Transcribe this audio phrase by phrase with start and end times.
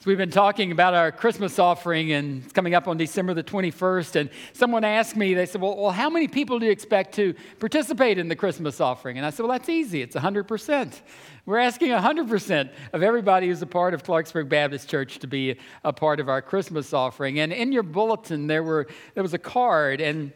[0.00, 3.42] So we've been talking about our Christmas offering, and it's coming up on December the
[3.42, 4.16] 21st.
[4.16, 7.34] And someone asked me, they said, well, well, how many people do you expect to
[7.58, 9.18] participate in the Christmas offering?
[9.18, 10.00] And I said, Well, that's easy.
[10.00, 11.00] It's 100%.
[11.44, 15.92] We're asking 100% of everybody who's a part of Clarksburg Baptist Church to be a
[15.92, 17.38] part of our Christmas offering.
[17.38, 20.32] And in your bulletin, there, were, there was a card, and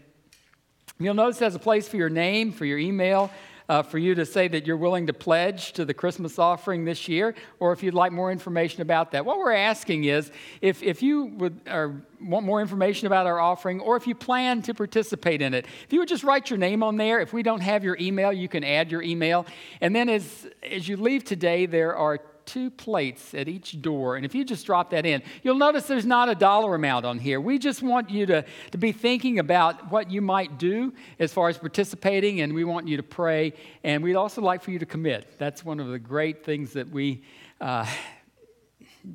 [0.98, 3.30] you'll notice it has a place for your name, for your email
[3.68, 7.08] uh, for you to say that you're willing to pledge to the Christmas offering this
[7.08, 9.24] year, or if you'd like more information about that.
[9.24, 13.80] What we're asking is if, if you would, or want more information about our offering,
[13.80, 16.82] or if you plan to participate in it, if you would just write your name
[16.82, 17.20] on there.
[17.20, 19.46] If we don't have your email, you can add your email.
[19.80, 24.16] And then as, as you leave today, there are two plates at each door.
[24.16, 27.18] And if you just drop that in, you'll notice there's not a dollar amount on
[27.18, 27.40] here.
[27.40, 31.48] We just want you to, to be thinking about what you might do as far
[31.48, 33.52] as participating, and we want you to pray.
[33.82, 35.38] And we'd also like for you to commit.
[35.38, 37.22] That's one of the great things that we.
[37.60, 37.86] Uh,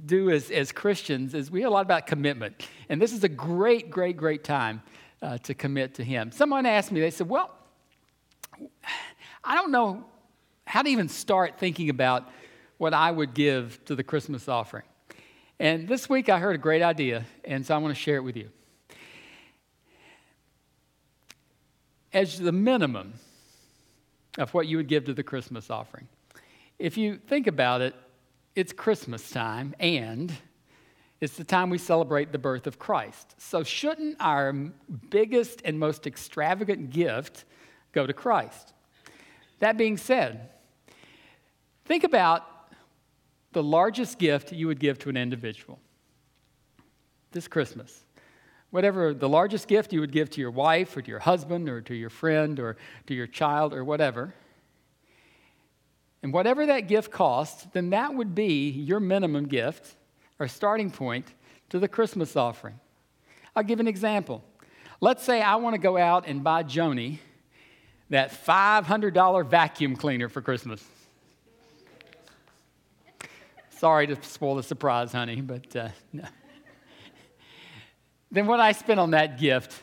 [0.06, 2.68] do as, as Christians is we hear a lot about commitment.
[2.90, 4.82] And this is a great, great, great time
[5.22, 6.32] uh, to commit to Him.
[6.32, 7.54] Someone asked me, they said, Well,
[9.44, 10.06] I don't know
[10.66, 12.30] how to even start thinking about
[12.80, 14.86] what I would give to the Christmas offering.
[15.60, 18.24] And this week I heard a great idea, and so I want to share it
[18.24, 18.50] with you.
[22.14, 23.14] As the minimum
[24.38, 26.08] of what you would give to the Christmas offering,
[26.80, 27.94] if you think about it,
[28.56, 30.34] it's Christmas time and
[31.20, 33.36] it's the time we celebrate the birth of Christ.
[33.38, 37.44] So, shouldn't our biggest and most extravagant gift
[37.92, 38.74] go to Christ?
[39.60, 40.50] That being said,
[41.84, 42.49] think about
[43.52, 45.80] the largest gift you would give to an individual
[47.32, 48.06] this Christmas.
[48.72, 51.82] Whatever the largest gift you would give to your wife or to your husband or
[51.82, 52.78] to your friend or
[53.08, 54.34] to your child or whatever.
[56.22, 59.96] And whatever that gift costs, then that would be your minimum gift
[60.38, 61.34] or starting point
[61.70, 62.80] to the Christmas offering.
[63.56, 64.44] I'll give an example.
[65.02, 67.20] Let's say I want to go out and buy Joni
[68.10, 70.84] that $500 vacuum cleaner for Christmas.
[73.80, 76.26] Sorry to spoil the surprise, honey, but uh, no.
[78.30, 79.74] then what I spent on that gift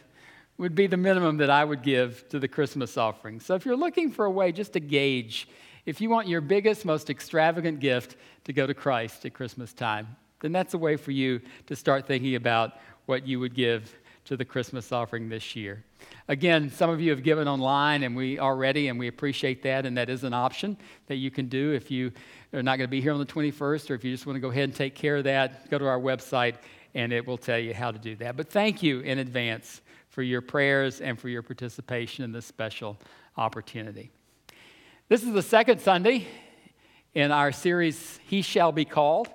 [0.58, 3.40] would be the minimum that I would give to the Christmas offering.
[3.40, 5.48] So if you're looking for a way just to gauge
[5.86, 10.16] if you want your biggest, most extravagant gift to go to Christ at Christmas time,
[10.40, 12.72] then that's a way for you to start thinking about
[13.06, 13.96] what you would give
[14.26, 15.84] to the Christmas offering this year.
[16.28, 19.96] Again, some of you have given online and we already, and we appreciate that, and
[19.96, 22.10] that is an option that you can do if you
[22.56, 24.40] are not going to be here on the 21st, or if you just want to
[24.40, 26.54] go ahead and take care of that, go to our website
[26.94, 28.34] and it will tell you how to do that.
[28.36, 32.96] But thank you in advance for your prayers and for your participation in this special
[33.36, 34.10] opportunity.
[35.10, 36.26] This is the second Sunday
[37.12, 39.28] in our series, He Shall Be Called.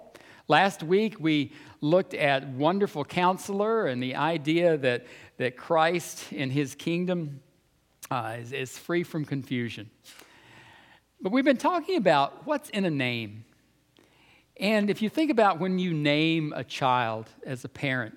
[0.48, 5.06] Last week we looked at Wonderful Counselor and the idea that,
[5.38, 7.42] that Christ in his kingdom
[8.10, 9.92] uh, is, is free from confusion.
[11.22, 13.46] But we've been talking about what's in a name.
[14.58, 18.16] And if you think about when you name a child as a parent,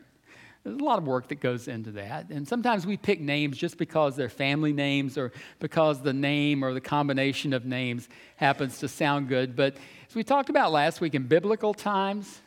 [0.62, 2.30] there's a lot of work that goes into that.
[2.30, 6.72] And sometimes we pick names just because they're family names or because the name or
[6.72, 9.54] the combination of names happens to sound good.
[9.54, 9.76] But
[10.08, 12.40] as we talked about last week, in biblical times,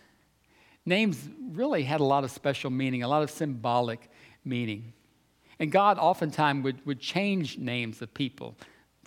[0.84, 4.09] names really had a lot of special meaning, a lot of symbolic
[4.44, 4.94] meaning.
[5.59, 8.56] And God oftentimes would, would change names of people.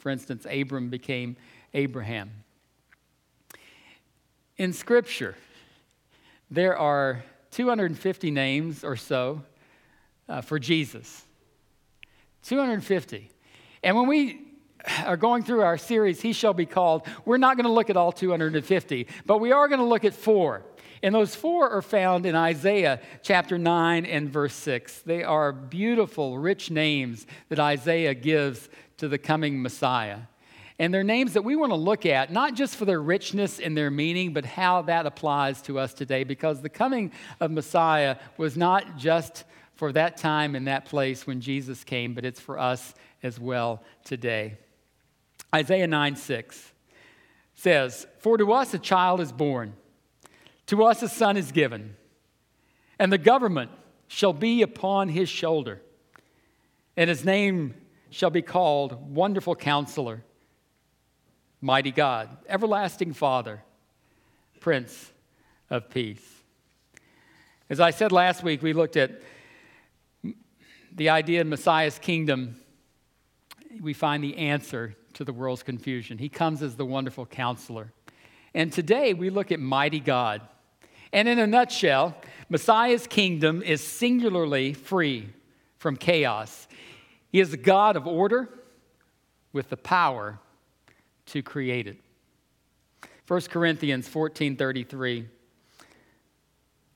[0.00, 1.37] For instance, Abram became
[1.75, 2.31] Abraham.
[4.56, 5.37] In Scripture,
[6.50, 9.43] there are 250 names or so
[10.28, 11.25] uh, for Jesus.
[12.44, 13.31] 250.
[13.83, 14.41] And when we
[15.05, 17.97] are going through our series, He Shall Be Called, we're not going to look at
[17.97, 20.62] all 250, but we are going to look at four.
[21.03, 25.03] And those four are found in Isaiah chapter 9 and verse 6.
[25.03, 28.69] They are beautiful, rich names that Isaiah gives
[29.00, 30.21] to the coming Messiah.
[30.78, 33.77] And they're names that we want to look at, not just for their richness and
[33.77, 38.56] their meaning, but how that applies to us today, because the coming of Messiah was
[38.56, 39.44] not just
[39.75, 43.82] for that time and that place when Jesus came, but it's for us as well
[44.05, 44.56] today.
[45.55, 46.73] Isaiah 9 6
[47.55, 49.75] says, For to us a child is born
[50.70, 51.97] to us a son is given,
[52.97, 53.73] and the government
[54.06, 55.82] shall be upon his shoulder,
[56.97, 57.75] and his name
[58.11, 60.23] shall be called Wonderful Counselor,
[61.61, 63.62] Mighty God, Everlasting Father,
[64.61, 65.12] Prince
[65.71, 66.25] of Peace.
[67.69, 69.23] As I said last week, we looked at
[70.93, 72.57] the idea in Messiah's kingdom.
[73.81, 76.19] We find the answer to the world's confusion.
[76.19, 77.93] He comes as the wonderful counselor.
[78.55, 80.43] And today we look at mighty God.
[81.12, 82.17] And in a nutshell,
[82.49, 85.29] Messiah's kingdom is singularly free
[85.77, 86.67] from chaos.
[87.31, 88.49] He is the God of order
[89.53, 90.38] with the power
[91.27, 91.99] to create it.
[93.27, 95.29] 1 Corinthians 14:33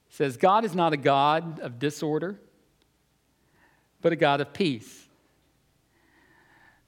[0.09, 2.41] says God is not a God of disorder,
[4.01, 5.09] but a God of peace.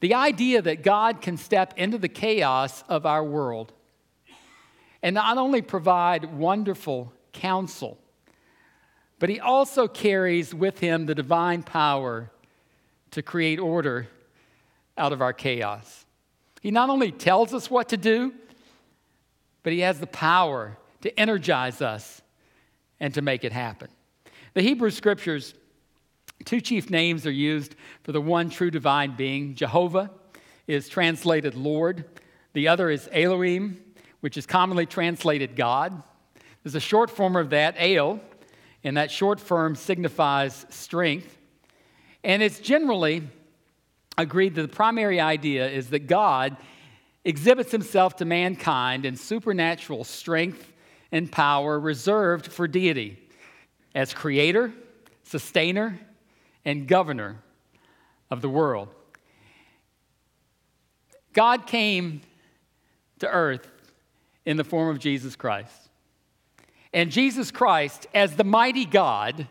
[0.01, 3.73] The idea that God can step into the chaos of our world
[5.03, 7.99] and not only provide wonderful counsel,
[9.19, 12.31] but he also carries with him the divine power
[13.17, 14.07] to create order
[14.99, 16.05] out of our chaos.
[16.61, 18.35] He not only tells us what to do,
[19.63, 22.21] but he has the power to energize us
[23.01, 23.89] and to make it happen.
[24.53, 25.55] The Hebrew scriptures,
[26.45, 29.55] two chief names are used for the one true divine being.
[29.55, 30.11] Jehovah
[30.67, 32.05] is translated Lord,
[32.53, 33.83] the other is Elohim,
[34.21, 36.03] which is commonly translated God.
[36.63, 38.21] There's a short form of that, El,
[38.85, 41.36] and that short form signifies strength.
[42.27, 43.23] And it's generally
[44.19, 46.57] agreed that the primary idea is that God
[47.25, 50.73] exhibits himself to mankind in supernatural strength
[51.13, 53.17] and power reserved for deity
[53.95, 54.73] as creator,
[55.23, 56.01] sustainer,
[56.65, 57.37] and governor
[58.29, 58.89] of the world.
[61.33, 62.23] God came
[63.21, 63.71] to earth
[64.45, 65.91] in the form of Jesus Christ.
[66.93, 69.47] And Jesus Christ, as the mighty God,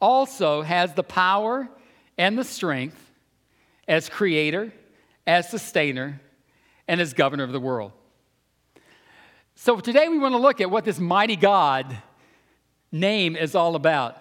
[0.00, 1.68] also has the power
[2.20, 3.10] and the strength
[3.88, 4.70] as creator,
[5.26, 6.20] as sustainer,
[6.86, 7.92] and as governor of the world.
[9.54, 11.96] So today we want to look at what this mighty God
[12.92, 14.18] name is all about.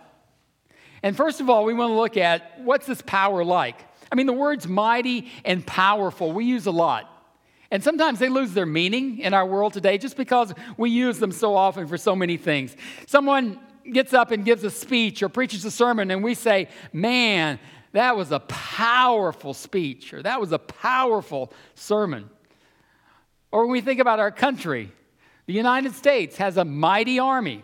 [1.04, 3.76] And first of all, we want to look at what's this power like?
[4.10, 7.06] I mean, the words mighty and powerful we use a lot.
[7.70, 11.34] And sometimes they lose their meaning in our world today just because we use them
[11.34, 12.78] so often for so many things.
[13.08, 13.60] Someone
[13.92, 17.60] gets up and gives a speech or preaches a sermon, and we say, Man,
[17.92, 22.30] that was a powerful speech, or that was a powerful sermon.
[23.52, 24.92] Or when we think about our country,
[25.48, 27.64] the United States has a mighty army.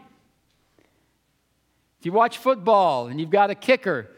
[1.99, 4.09] If you watch football and you've got a kicker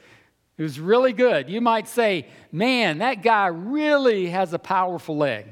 [0.58, 5.46] who's really good, you might say, Man, that guy really has a powerful leg.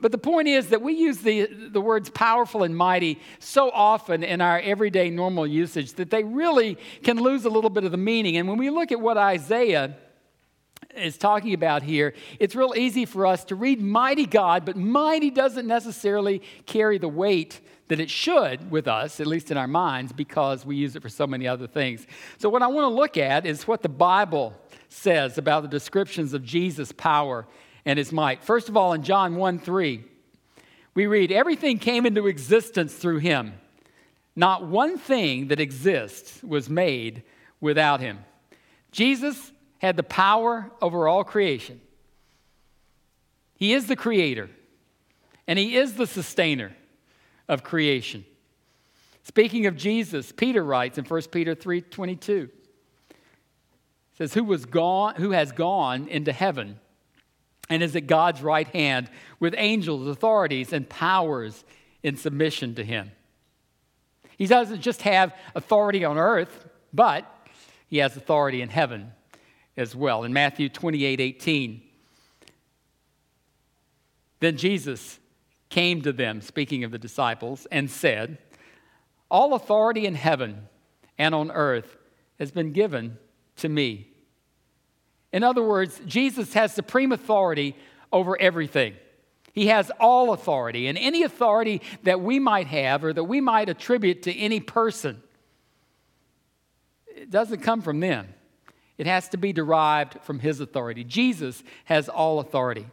[0.00, 4.22] But the point is that we use the, the words powerful and mighty so often
[4.22, 7.96] in our everyday normal usage that they really can lose a little bit of the
[7.96, 8.36] meaning.
[8.36, 9.96] And when we look at what Isaiah
[10.94, 15.30] is talking about here, it's real easy for us to read mighty God, but mighty
[15.30, 20.12] doesn't necessarily carry the weight that it should with us, at least in our minds,
[20.12, 22.06] because we use it for so many other things.
[22.38, 24.54] So, what I want to look at is what the Bible
[24.88, 27.46] says about the descriptions of Jesus' power
[27.86, 28.42] and his might.
[28.42, 30.04] First of all, in John 1 3,
[30.94, 33.54] we read, Everything came into existence through him.
[34.34, 37.22] Not one thing that exists was made
[37.60, 38.18] without him.
[38.90, 41.80] Jesus had the power over all creation.
[43.54, 44.50] He is the creator,
[45.46, 46.76] and he is the sustainer
[47.48, 48.26] of creation.
[49.22, 52.50] Speaking of Jesus, Peter writes in 1 Peter 3:22
[54.18, 56.78] says who was gone who has gone into heaven
[57.68, 59.10] and is at God's right hand
[59.40, 61.64] with angels, authorities, and powers
[62.02, 63.10] in submission to him.
[64.36, 67.24] He doesn't just have authority on earth, but
[67.88, 69.12] he has authority in heaven
[69.76, 70.24] as well.
[70.24, 71.82] In Matthew 28 18,
[74.40, 75.18] then Jesus
[75.68, 78.38] came to them, speaking of the disciples, and said,
[79.30, 80.68] All authority in heaven
[81.18, 81.96] and on earth
[82.38, 83.18] has been given
[83.56, 84.08] to me.
[85.36, 87.76] In other words, Jesus has supreme authority
[88.10, 88.94] over everything.
[89.52, 93.68] He has all authority, and any authority that we might have or that we might
[93.68, 95.22] attribute to any person,
[97.06, 98.32] it doesn't come from them.
[98.96, 101.04] It has to be derived from his authority.
[101.04, 102.86] Jesus has all authority.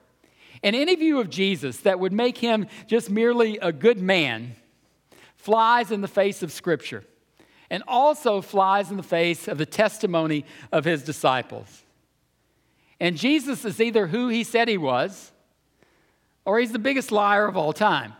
[0.62, 4.58] And any view of Jesus that would make him just merely a good man
[5.38, 7.06] flies in the face of Scripture
[7.70, 11.83] and also flies in the face of the testimony of his disciples.
[13.04, 15.34] And Jesus is either who he said he was,
[16.46, 18.14] or he's the biggest liar of all time.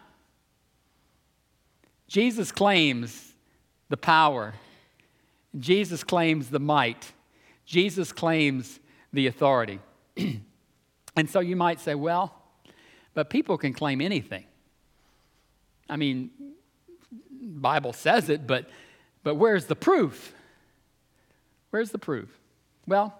[2.10, 3.34] Jesus claims
[3.88, 4.56] the power,
[5.58, 7.14] Jesus claims the might,
[7.66, 8.82] Jesus claims
[9.14, 9.80] the authority.
[11.16, 12.36] and so you might say, well,
[13.14, 14.44] but people can claim anything.
[15.90, 16.30] I mean,
[17.32, 18.70] Bible says it, but
[19.24, 20.34] but where's the proof?
[21.70, 22.38] Where's the proof?
[22.86, 23.18] Well,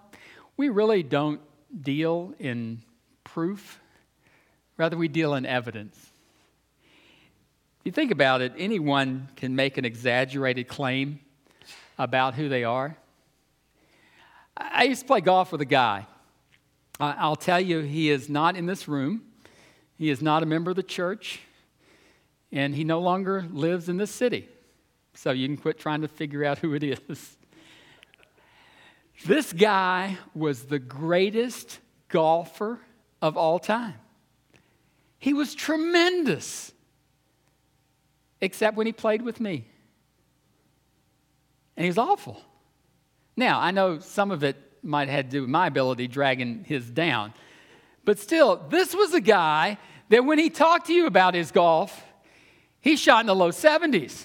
[0.58, 1.40] we really don't
[1.82, 2.82] deal in
[3.24, 3.80] proof,
[4.76, 5.96] rather, we deal in evidence.
[7.80, 11.20] If you think about it, anyone can make an exaggerated claim
[11.98, 12.96] about who they are.
[14.56, 16.06] I used to play golf with a guy.
[17.00, 19.22] I'll tell you, he is not in this room.
[19.98, 21.40] He is not a member of the church.
[22.52, 24.48] And he no longer lives in this city.
[25.14, 27.36] So you can quit trying to figure out who it is.
[29.24, 31.78] This guy was the greatest
[32.08, 32.80] golfer
[33.22, 33.94] of all time.
[35.18, 36.72] He was tremendous,
[38.40, 39.66] except when he played with me.
[41.76, 42.40] And he was awful.
[43.36, 46.88] Now, I know some of it might have to do with my ability dragging his
[46.90, 47.32] down.
[48.04, 49.78] But still, this was a guy
[50.10, 52.04] that when he talked to you about his golf,
[52.80, 54.24] he shot in the low 70s.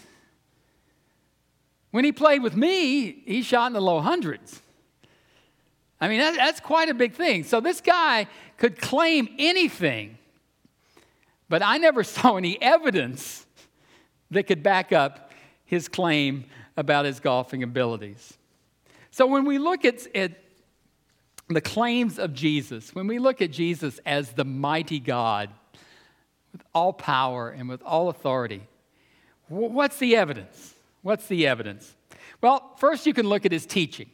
[1.91, 4.61] When he played with me, he shot in the low hundreds.
[6.01, 7.43] I mean, that, that's quite a big thing.
[7.43, 8.27] So this guy
[8.57, 10.17] could claim anything,
[11.49, 13.45] but I never saw any evidence
[14.31, 15.31] that could back up
[15.65, 16.45] his claim
[16.77, 18.37] about his golfing abilities.
[19.11, 20.31] So when we look at, at
[21.49, 25.49] the claims of Jesus, when we look at Jesus as the mighty God
[26.53, 28.61] with all power and with all authority,
[29.47, 30.73] what's the evidence?
[31.01, 31.95] What's the evidence?
[32.41, 34.09] Well, first you can look at his teaching.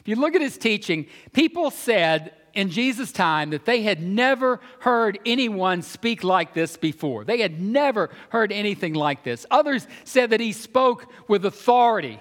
[0.00, 4.60] If you look at his teaching, people said in Jesus' time that they had never
[4.80, 7.24] heard anyone speak like this before.
[7.24, 9.46] They had never heard anything like this.
[9.50, 12.18] Others said that he spoke with authority.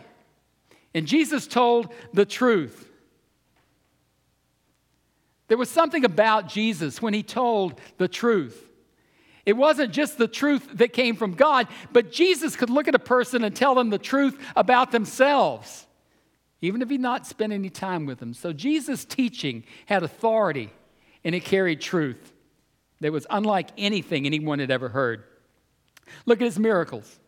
[0.93, 2.87] And Jesus told the truth.
[5.47, 8.67] There was something about Jesus when he told the truth.
[9.45, 12.99] It wasn't just the truth that came from God, but Jesus could look at a
[12.99, 15.87] person and tell them the truth about themselves,
[16.61, 18.33] even if he not spent any time with them.
[18.33, 20.71] So Jesus' teaching had authority
[21.23, 22.33] and it carried truth
[23.01, 25.23] that was unlike anything anyone had ever heard.
[26.25, 27.19] Look at his miracles.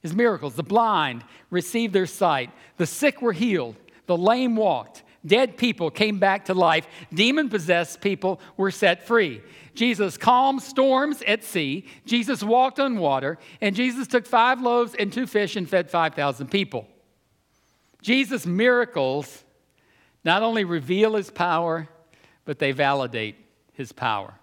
[0.00, 0.54] His miracles.
[0.54, 6.18] The blind received their sight, the sick were healed, the lame walked, Dead people came
[6.18, 6.86] back to life.
[7.12, 9.40] Demon possessed people were set free.
[9.74, 11.86] Jesus calmed storms at sea.
[12.04, 13.38] Jesus walked on water.
[13.60, 16.86] And Jesus took five loaves and two fish and fed 5,000 people.
[18.04, 19.44] Jesus' miracles
[20.24, 21.88] not only reveal his power,
[22.44, 23.36] but they validate
[23.72, 24.34] his power.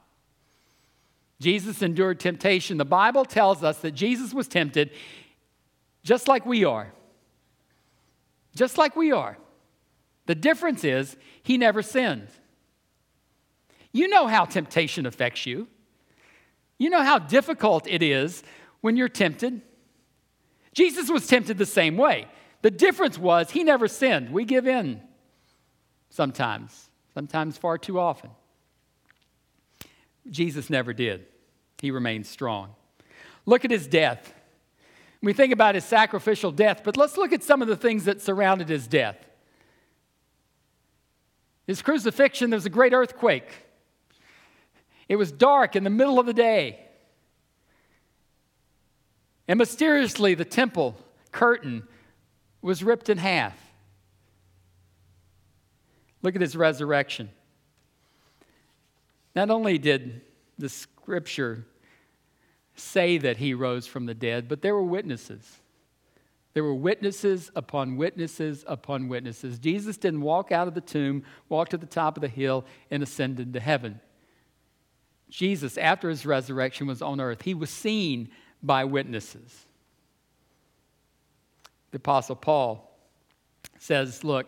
[1.40, 2.78] Jesus endured temptation.
[2.78, 4.90] The Bible tells us that Jesus was tempted
[6.04, 6.92] just like we are.
[8.56, 9.38] Just like we are.
[10.26, 12.30] The difference is he never sinned.
[13.92, 15.68] You know how temptation affects you.
[16.80, 18.42] You know how difficult it is
[18.82, 19.62] when you're tempted.
[20.74, 22.28] Jesus was tempted the same way.
[22.62, 24.32] The difference was he never sinned.
[24.32, 25.02] We give in
[26.10, 28.30] sometimes, sometimes far too often.
[30.30, 31.26] Jesus never did.
[31.80, 32.76] He remained strong.
[33.46, 34.34] Look at his death.
[35.24, 38.22] We think about his sacrificial death, but let's look at some of the things that
[38.22, 39.18] surrounded his death.
[41.68, 43.50] His crucifixion, there was a great earthquake.
[45.08, 46.80] It was dark in the middle of the day.
[49.48, 50.96] And mysteriously, the temple
[51.32, 51.88] curtain
[52.62, 53.58] was ripped in half.
[56.22, 57.30] Look at his resurrection.
[59.36, 60.22] Not only did
[60.58, 61.66] the scripture
[62.76, 65.60] say that he rose from the dead, but there were witnesses.
[66.54, 69.58] There were witnesses upon witnesses upon witnesses.
[69.58, 73.02] Jesus didn't walk out of the tomb, walk to the top of the hill, and
[73.02, 74.02] ascended to heaven.
[75.30, 77.44] Jesus, after his resurrection, was on earth.
[77.44, 78.30] He was seen
[78.62, 79.66] by witnesses.
[81.92, 82.90] The Apostle Paul
[83.78, 84.48] says, Look,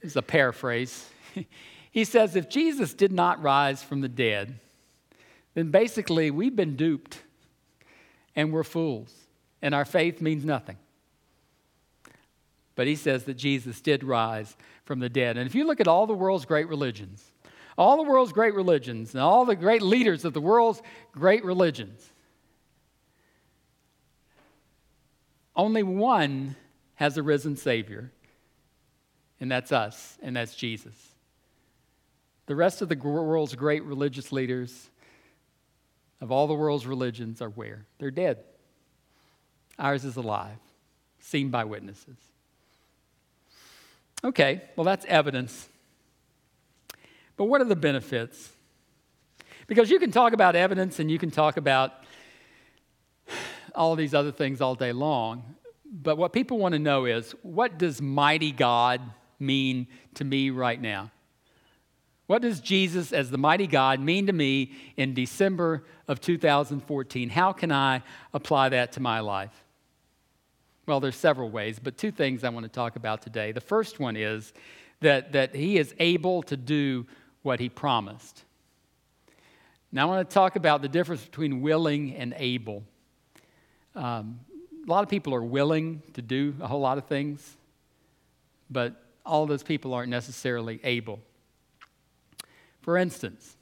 [0.00, 1.08] this is a paraphrase.
[1.90, 4.58] he says, If Jesus did not rise from the dead,
[5.54, 7.22] then basically we've been duped
[8.36, 9.12] and we're fools
[9.62, 10.76] and our faith means nothing.
[12.74, 15.36] But he says that Jesus did rise from the dead.
[15.36, 17.24] And if you look at all the world's great religions,
[17.76, 20.80] all the world's great religions, and all the great leaders of the world's
[21.12, 22.12] great religions,
[25.58, 26.56] only one
[26.94, 28.12] has a risen Savior,
[29.40, 30.94] and that's us, and that's Jesus.
[32.46, 34.88] The rest of the world's great religious leaders
[36.20, 37.84] of all the world's religions are where?
[37.98, 38.38] They're dead.
[39.78, 40.58] Ours is alive,
[41.20, 42.16] seen by witnesses.
[44.24, 45.68] Okay, well, that's evidence.
[47.36, 48.50] But what are the benefits?
[49.68, 51.92] Because you can talk about evidence and you can talk about
[53.78, 55.54] all these other things all day long.
[55.90, 59.00] But what people want to know is what does mighty God
[59.38, 61.10] mean to me right now?
[62.26, 67.30] What does Jesus as the mighty God mean to me in December of 2014?
[67.30, 68.02] How can I
[68.34, 69.64] apply that to my life?
[70.86, 73.52] Well, there's several ways, but two things I want to talk about today.
[73.52, 74.52] The first one is
[75.00, 77.06] that, that he is able to do
[77.42, 78.44] what he promised.
[79.90, 82.82] Now, I want to talk about the difference between willing and able.
[83.98, 84.38] Um,
[84.86, 87.56] a lot of people are willing to do a whole lot of things,
[88.70, 88.94] but
[89.26, 91.18] all those people aren't necessarily able.
[92.82, 93.56] For instance,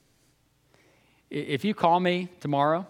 [1.30, 2.86] if you call me tomorrow,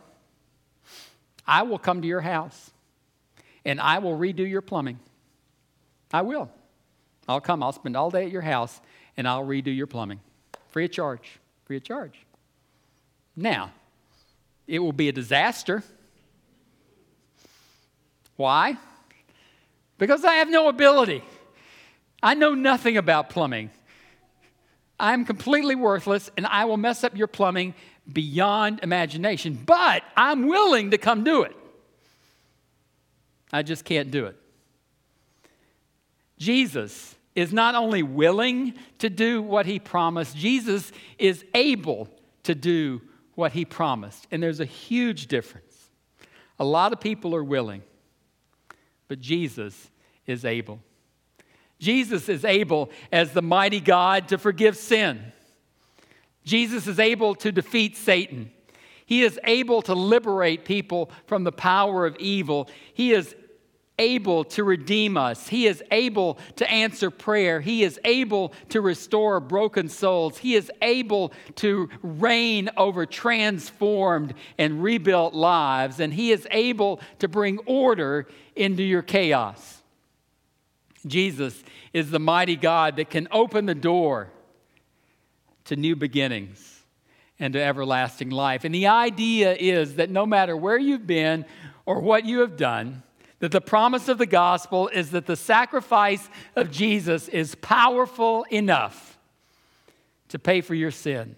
[1.46, 2.72] I will come to your house
[3.64, 4.98] and I will redo your plumbing.
[6.12, 6.50] I will.
[7.28, 8.80] I'll come, I'll spend all day at your house
[9.16, 10.18] and I'll redo your plumbing.
[10.70, 11.38] Free of charge.
[11.64, 12.18] Free of charge.
[13.36, 13.70] Now,
[14.66, 15.84] it will be a disaster.
[18.36, 18.76] Why?
[19.98, 21.22] Because I have no ability.
[22.22, 23.70] I know nothing about plumbing.
[24.98, 27.74] I'm completely worthless and I will mess up your plumbing
[28.10, 31.56] beyond imagination, but I'm willing to come do it.
[33.52, 34.36] I just can't do it.
[36.38, 42.08] Jesus is not only willing to do what he promised, Jesus is able
[42.44, 43.02] to do
[43.34, 44.26] what he promised.
[44.30, 45.90] And there's a huge difference.
[46.58, 47.82] A lot of people are willing,
[49.08, 49.90] but Jesus
[50.26, 50.80] is able.
[51.78, 55.32] Jesus is able, as the mighty God, to forgive sin.
[56.44, 58.50] Jesus is able to defeat Satan.
[59.04, 62.68] He is able to liberate people from the power of evil.
[62.94, 63.34] He is
[63.98, 65.48] able to redeem us.
[65.48, 67.60] He is able to answer prayer.
[67.60, 70.38] He is able to restore broken souls.
[70.38, 76.00] He is able to reign over transformed and rebuilt lives.
[76.00, 79.82] And He is able to bring order into your chaos.
[81.06, 84.30] Jesus is the mighty God that can open the door
[85.64, 86.82] to new beginnings
[87.38, 88.64] and to everlasting life.
[88.64, 91.44] And the idea is that no matter where you've been
[91.84, 93.02] or what you have done,
[93.38, 99.18] that the promise of the gospel is that the sacrifice of Jesus is powerful enough
[100.28, 101.36] to pay for your sins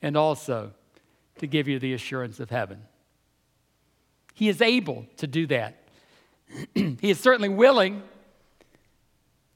[0.00, 0.72] and also
[1.38, 2.80] to give you the assurance of heaven.
[4.36, 5.78] He is able to do that.
[6.74, 8.02] he is certainly willing,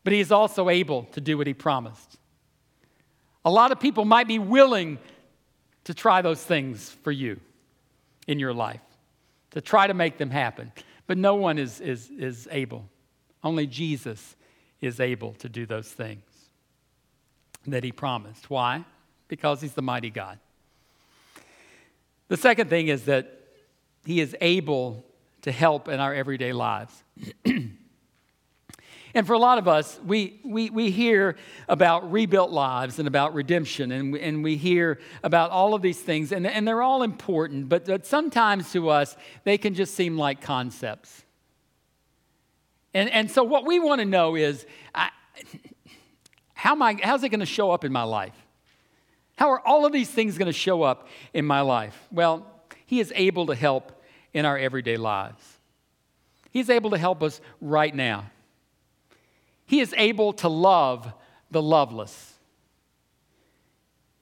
[0.05, 2.17] but he is also able to do what he promised.
[3.45, 4.99] A lot of people might be willing
[5.85, 7.39] to try those things for you
[8.27, 8.81] in your life
[9.51, 10.73] to try to make them happen.
[11.07, 12.89] But no one is, is, is able.
[13.45, 14.35] Only Jesus
[14.81, 16.23] is able to do those things
[17.67, 18.49] that he promised.
[18.49, 18.87] Why?
[19.29, 20.39] Because he's the mighty God.
[22.29, 23.40] The second thing is that
[24.05, 25.05] he is able
[25.43, 27.03] to help in our everyday lives.
[29.15, 31.37] And for a lot of us, we, we, we hear
[31.69, 36.31] about rebuilt lives and about redemption, and, and we hear about all of these things,
[36.31, 40.41] and, and they're all important, but, but sometimes to us, they can just seem like
[40.41, 41.25] concepts.
[42.95, 45.11] And, and so, what we want to know is I,
[46.55, 48.35] how am I, how's it going to show up in my life?
[49.37, 51.99] How are all of these things going to show up in my life?
[52.13, 52.47] Well,
[52.91, 54.03] He is able to help
[54.35, 55.41] in our everyday lives,
[56.51, 58.29] He's able to help us right now.
[59.65, 61.13] He is able to love
[61.53, 62.35] the loveless.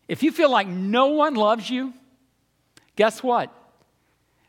[0.06, 1.94] If you feel like no one loves you,
[2.94, 3.50] guess what?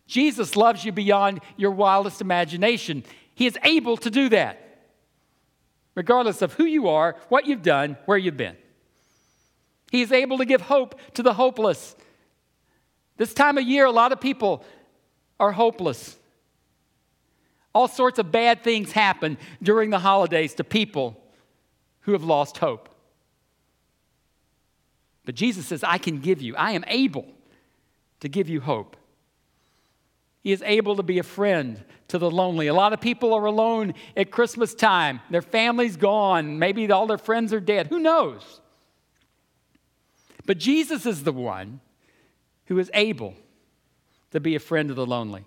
[0.05, 3.05] Jesus loves you beyond your wildest imagination.
[3.35, 4.81] He is able to do that,
[5.95, 8.57] regardless of who you are, what you've done, where you've been.
[9.93, 11.95] He is able to give hope to the hopeless.
[13.19, 14.63] This time of year, a lot of people
[15.41, 16.15] are hopeless.
[17.75, 21.21] All sorts of bad things happen during the holidays to people
[22.01, 22.87] who have lost hope.
[25.25, 27.25] But Jesus says, I can give you, I am able
[28.21, 28.95] to give you hope.
[30.41, 32.67] He is able to be a friend to the lonely.
[32.67, 35.19] A lot of people are alone at Christmas time.
[35.29, 36.57] Their family's gone.
[36.57, 37.87] Maybe all their friends are dead.
[37.87, 38.61] Who knows?
[40.45, 41.81] But Jesus is the one
[42.69, 43.33] who is able
[44.31, 45.43] to be a friend of the lonely.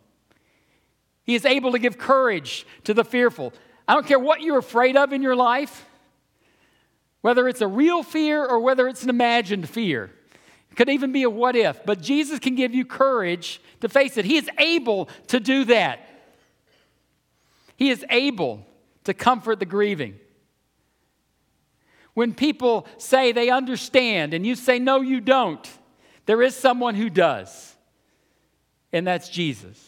[1.23, 3.53] He is able to give courage to the fearful.
[3.87, 5.87] I don't care what you're afraid of in your life,
[7.21, 10.11] whether it's a real fear or whether it's an imagined fear.
[10.71, 14.17] It could even be a what if, but Jesus can give you courage to face
[14.17, 14.25] it.
[14.25, 16.01] He is able to do that.
[17.77, 18.67] He is able
[19.05, 20.19] to comfort the grieving.
[22.15, 25.69] When people say they understand and you say, no, you don't,
[26.27, 27.75] there is someone who does,
[28.93, 29.79] and that's Jesus.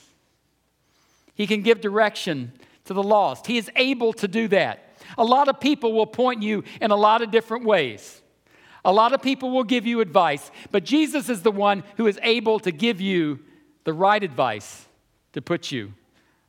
[1.34, 2.52] He can give direction
[2.84, 3.46] to the lost.
[3.46, 4.80] He is able to do that.
[5.18, 8.20] A lot of people will point you in a lot of different ways.
[8.84, 12.18] A lot of people will give you advice, but Jesus is the one who is
[12.22, 13.40] able to give you
[13.84, 14.86] the right advice
[15.32, 15.94] to put you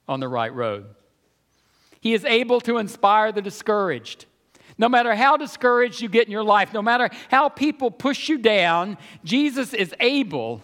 [0.07, 0.85] on the right road.
[2.01, 4.25] He is able to inspire the discouraged.
[4.77, 8.37] No matter how discouraged you get in your life, no matter how people push you
[8.37, 10.61] down, Jesus is able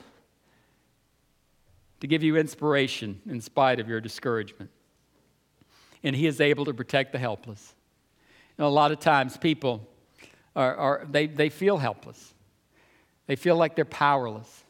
[2.01, 4.69] to give you inspiration in spite of your discouragement.
[6.03, 7.73] And He is able to protect the helpless.
[8.57, 9.87] And a lot of times people
[10.55, 12.33] are, are they, they feel helpless,
[13.27, 14.63] they feel like they're powerless.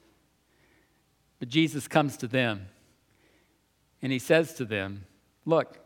[1.39, 2.67] But Jesus comes to them
[4.03, 5.05] and He says to them,
[5.45, 5.79] Look,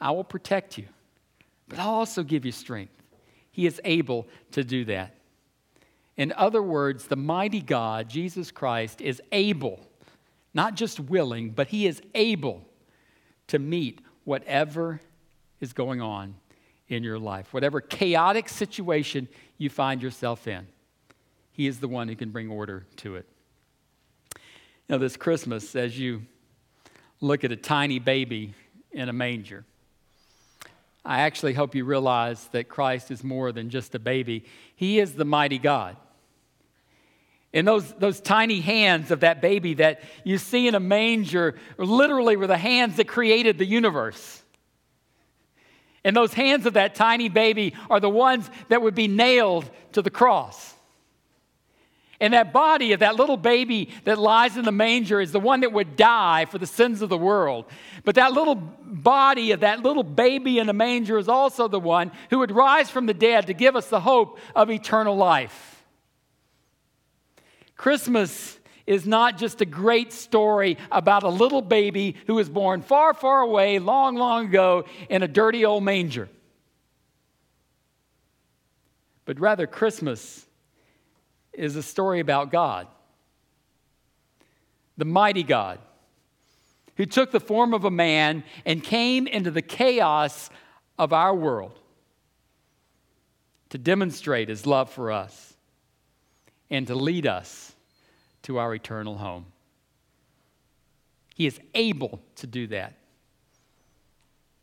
[0.00, 0.86] I will protect you
[1.68, 2.92] but I'll also give you strength.
[3.50, 5.14] He is able to do that.
[6.16, 9.80] In other words, the mighty God, Jesus Christ, is able,
[10.54, 12.62] not just willing, but he is able
[13.48, 15.00] to meet whatever
[15.60, 16.34] is going on
[16.88, 20.66] in your life, whatever chaotic situation you find yourself in.
[21.52, 23.26] He is the one who can bring order to it.
[24.88, 26.22] Now, this Christmas, as you
[27.20, 28.54] look at a tiny baby
[28.92, 29.64] in a manger,
[31.06, 34.44] I actually hope you realize that Christ is more than just a baby.
[34.74, 35.96] He is the mighty God.
[37.54, 42.36] And those, those tiny hands of that baby that you see in a manger literally
[42.36, 44.42] were the hands that created the universe.
[46.04, 50.02] And those hands of that tiny baby are the ones that would be nailed to
[50.02, 50.74] the cross.
[52.20, 55.60] And that body of that little baby that lies in the manger is the one
[55.60, 57.66] that would die for the sins of the world.
[58.04, 62.12] But that little body of that little baby in the manger is also the one
[62.30, 65.84] who would rise from the dead to give us the hope of eternal life.
[67.76, 73.12] Christmas is not just a great story about a little baby who was born far,
[73.12, 76.28] far away, long, long ago, in a dirty old manger.
[79.26, 80.45] But rather, Christmas
[81.56, 82.86] is a story about God,
[84.96, 85.78] the mighty God,
[86.96, 90.50] who took the form of a man and came into the chaos
[90.98, 91.78] of our world
[93.70, 95.54] to demonstrate his love for us
[96.70, 97.74] and to lead us
[98.42, 99.46] to our eternal home.
[101.34, 102.94] He is able to do that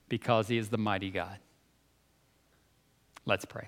[0.09, 1.37] because he is the mighty God.
[3.25, 3.67] Let's pray.